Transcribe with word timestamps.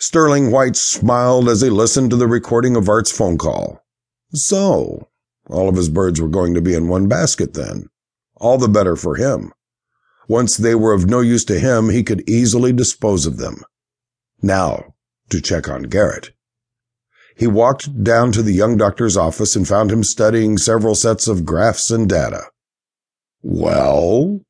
Sterling 0.00 0.52
White 0.52 0.76
smiled 0.76 1.48
as 1.48 1.60
he 1.60 1.70
listened 1.70 2.10
to 2.10 2.16
the 2.16 2.28
recording 2.28 2.76
of 2.76 2.88
Art's 2.88 3.10
phone 3.10 3.36
call. 3.36 3.84
So, 4.32 5.08
all 5.48 5.68
of 5.68 5.76
his 5.76 5.88
birds 5.88 6.20
were 6.20 6.28
going 6.28 6.54
to 6.54 6.60
be 6.60 6.74
in 6.74 6.88
one 6.88 7.08
basket 7.08 7.54
then. 7.54 7.88
All 8.36 8.58
the 8.58 8.68
better 8.68 8.94
for 8.94 9.16
him. 9.16 9.52
Once 10.28 10.56
they 10.56 10.74
were 10.74 10.92
of 10.92 11.06
no 11.06 11.20
use 11.20 11.44
to 11.46 11.58
him, 11.58 11.88
he 11.88 12.04
could 12.04 12.28
easily 12.28 12.72
dispose 12.72 13.26
of 13.26 13.38
them. 13.38 13.64
Now, 14.40 14.94
to 15.30 15.40
check 15.40 15.68
on 15.68 15.84
Garrett. 15.84 16.30
He 17.34 17.46
walked 17.46 18.04
down 18.04 18.30
to 18.32 18.42
the 18.42 18.52
young 18.52 18.76
doctor's 18.76 19.16
office 19.16 19.56
and 19.56 19.66
found 19.66 19.90
him 19.90 20.04
studying 20.04 20.58
several 20.58 20.94
sets 20.94 21.26
of 21.26 21.44
graphs 21.44 21.90
and 21.90 22.08
data. 22.08 22.44
Well? 23.42 24.40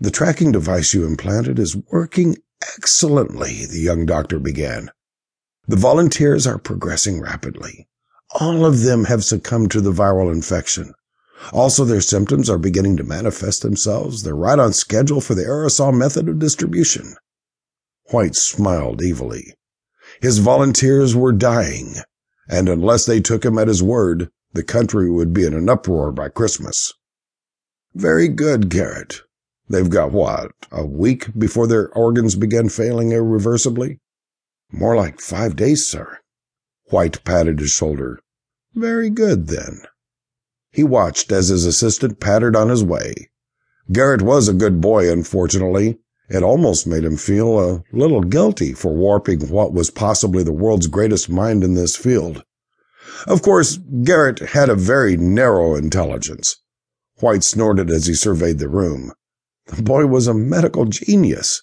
The 0.00 0.10
tracking 0.10 0.52
device 0.52 0.94
you 0.94 1.06
implanted 1.06 1.58
is 1.58 1.76
working 1.92 2.36
excellently, 2.76 3.66
the 3.66 3.80
young 3.80 4.06
doctor 4.06 4.38
began. 4.38 4.90
The 5.66 5.76
volunteers 5.76 6.46
are 6.46 6.58
progressing 6.58 7.20
rapidly. 7.20 7.88
All 8.40 8.64
of 8.64 8.82
them 8.82 9.04
have 9.04 9.24
succumbed 9.24 9.70
to 9.72 9.80
the 9.80 9.92
viral 9.92 10.32
infection. 10.32 10.92
Also, 11.52 11.84
their 11.84 12.00
symptoms 12.00 12.48
are 12.48 12.58
beginning 12.58 12.96
to 12.96 13.04
manifest 13.04 13.62
themselves. 13.62 14.22
They're 14.22 14.34
right 14.34 14.58
on 14.58 14.72
schedule 14.72 15.20
for 15.20 15.34
the 15.34 15.42
aerosol 15.42 15.96
method 15.96 16.28
of 16.28 16.38
distribution. 16.38 17.14
White 18.10 18.36
smiled 18.36 19.02
evilly. 19.02 19.54
His 20.20 20.38
volunteers 20.38 21.14
were 21.14 21.32
dying, 21.32 21.96
and 22.48 22.68
unless 22.68 23.06
they 23.06 23.20
took 23.20 23.44
him 23.44 23.58
at 23.58 23.68
his 23.68 23.82
word, 23.82 24.30
the 24.52 24.62
country 24.62 25.10
would 25.10 25.32
be 25.32 25.44
in 25.44 25.54
an 25.54 25.68
uproar 25.68 26.12
by 26.12 26.28
Christmas. 26.28 26.92
Very 27.94 28.28
good, 28.28 28.68
Garrett. 28.68 29.22
They've 29.68 29.88
got 29.88 30.12
what, 30.12 30.52
a 30.70 30.84
week 30.84 31.28
before 31.38 31.66
their 31.66 31.88
organs 31.90 32.34
begin 32.34 32.68
failing 32.68 33.12
irreversibly? 33.12 33.98
More 34.70 34.94
like 34.94 35.20
five 35.20 35.56
days, 35.56 35.86
sir. 35.86 36.18
White 36.90 37.24
patted 37.24 37.60
his 37.60 37.70
shoulder. 37.70 38.20
Very 38.74 39.08
good, 39.08 39.46
then. 39.46 39.82
He 40.70 40.84
watched 40.84 41.32
as 41.32 41.48
his 41.48 41.64
assistant 41.64 42.20
pattered 42.20 42.56
on 42.56 42.68
his 42.68 42.84
way. 42.84 43.30
Garrett 43.92 44.22
was 44.22 44.48
a 44.48 44.54
good 44.54 44.80
boy, 44.80 45.10
unfortunately. 45.10 45.98
It 46.28 46.42
almost 46.42 46.86
made 46.86 47.04
him 47.04 47.16
feel 47.16 47.58
a 47.58 47.84
little 47.92 48.22
guilty 48.22 48.72
for 48.72 48.94
warping 48.94 49.48
what 49.48 49.72
was 49.72 49.90
possibly 49.90 50.42
the 50.42 50.52
world's 50.52 50.88
greatest 50.88 51.28
mind 51.30 51.62
in 51.62 51.74
this 51.74 51.96
field. 51.96 52.44
Of 53.26 53.42
course, 53.42 53.78
Garrett 54.02 54.40
had 54.40 54.68
a 54.68 54.74
very 54.74 55.16
narrow 55.16 55.74
intelligence. 55.74 56.56
White 57.20 57.44
snorted 57.44 57.90
as 57.90 58.06
he 58.06 58.14
surveyed 58.14 58.58
the 58.58 58.68
room. 58.68 59.12
The 59.66 59.82
boy 59.82 60.06
was 60.06 60.26
a 60.26 60.34
medical 60.34 60.84
genius. 60.84 61.62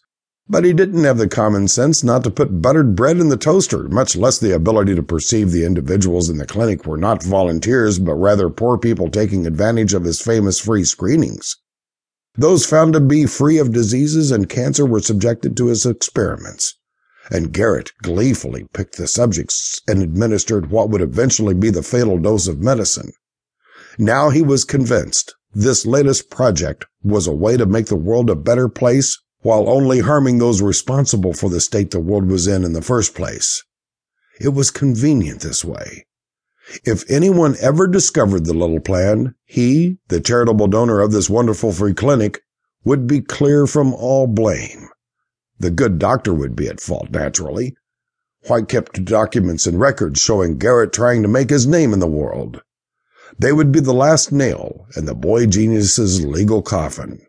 But 0.49 0.65
he 0.65 0.73
didn't 0.73 1.03
have 1.03 1.17
the 1.17 1.27
common 1.27 1.67
sense 1.67 2.03
not 2.03 2.23
to 2.23 2.31
put 2.31 2.61
buttered 2.61 2.95
bread 2.95 3.19
in 3.19 3.29
the 3.29 3.37
toaster, 3.37 3.87
much 3.87 4.15
less 4.15 4.37
the 4.37 4.55
ability 4.55 4.95
to 4.95 5.03
perceive 5.03 5.51
the 5.51 5.63
individuals 5.63 6.29
in 6.29 6.37
the 6.37 6.47
clinic 6.47 6.85
were 6.85 6.97
not 6.97 7.23
volunteers, 7.23 7.99
but 7.99 8.15
rather 8.15 8.49
poor 8.49 8.77
people 8.77 9.09
taking 9.09 9.45
advantage 9.45 9.93
of 9.93 10.03
his 10.03 10.19
famous 10.19 10.59
free 10.59 10.83
screenings. 10.83 11.57
Those 12.35 12.65
found 12.65 12.93
to 12.93 12.99
be 12.99 13.27
free 13.27 13.59
of 13.59 13.71
diseases 13.71 14.31
and 14.31 14.49
cancer 14.49 14.85
were 14.85 14.99
subjected 14.99 15.55
to 15.57 15.67
his 15.67 15.85
experiments. 15.85 16.75
And 17.29 17.53
Garrett 17.53 17.91
gleefully 18.01 18.67
picked 18.73 18.97
the 18.97 19.07
subjects 19.07 19.79
and 19.87 20.01
administered 20.01 20.71
what 20.71 20.89
would 20.89 21.01
eventually 21.01 21.53
be 21.53 21.69
the 21.69 21.83
fatal 21.83 22.17
dose 22.17 22.47
of 22.47 22.59
medicine. 22.59 23.11
Now 23.99 24.31
he 24.31 24.41
was 24.41 24.65
convinced 24.65 25.35
this 25.53 25.85
latest 25.85 26.29
project 26.29 26.85
was 27.03 27.27
a 27.27 27.33
way 27.33 27.57
to 27.57 27.65
make 27.65 27.87
the 27.87 27.95
world 27.95 28.29
a 28.29 28.35
better 28.35 28.69
place 28.69 29.19
while 29.41 29.67
only 29.67 29.99
harming 29.99 30.37
those 30.37 30.61
responsible 30.61 31.33
for 31.33 31.49
the 31.49 31.59
state 31.59 31.91
the 31.91 31.99
world 31.99 32.27
was 32.27 32.47
in 32.47 32.63
in 32.63 32.73
the 32.73 32.81
first 32.81 33.15
place. 33.15 33.63
It 34.39 34.49
was 34.49 34.71
convenient 34.71 35.41
this 35.41 35.65
way. 35.65 36.05
If 36.85 37.09
anyone 37.09 37.55
ever 37.59 37.87
discovered 37.87 38.45
the 38.45 38.53
little 38.53 38.79
plan, 38.79 39.35
he, 39.45 39.97
the 40.07 40.21
charitable 40.21 40.67
donor 40.67 41.01
of 41.01 41.11
this 41.11 41.29
wonderful 41.29 41.71
free 41.71 41.93
clinic, 41.93 42.41
would 42.83 43.07
be 43.07 43.21
clear 43.21 43.67
from 43.67 43.93
all 43.93 44.27
blame. 44.27 44.87
The 45.59 45.71
good 45.71 45.99
doctor 45.99 46.33
would 46.33 46.55
be 46.55 46.67
at 46.67 46.79
fault, 46.79 47.11
naturally. 47.11 47.75
White 48.47 48.67
kept 48.67 49.05
documents 49.05 49.67
and 49.67 49.79
records 49.79 50.21
showing 50.21 50.57
Garrett 50.57 50.93
trying 50.93 51.21
to 51.21 51.27
make 51.27 51.49
his 51.49 51.67
name 51.67 51.93
in 51.93 51.99
the 51.99 52.07
world. 52.07 52.61
They 53.39 53.53
would 53.53 53.71
be 53.71 53.79
the 53.79 53.93
last 53.93 54.31
nail 54.31 54.87
in 54.95 55.05
the 55.05 55.15
boy 55.15 55.45
genius's 55.47 56.25
legal 56.25 56.61
coffin. 56.61 57.21